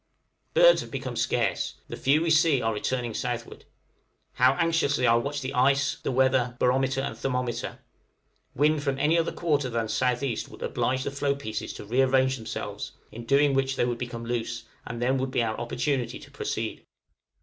[0.55, 3.65] Birds have become scarce, the few we see are returning southward.
[4.33, 7.77] How anxiously I watch the ice, weather, barometer, and thermometer!
[8.55, 10.39] Wind from any other quarter than S.E.
[10.49, 14.63] would oblige the floe pieces to rearrange themselves, in doing which they would become loose,
[14.87, 16.83] and then would be our opportunity to proceed.